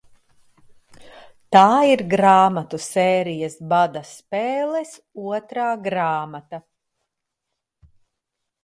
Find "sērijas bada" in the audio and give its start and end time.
2.85-4.03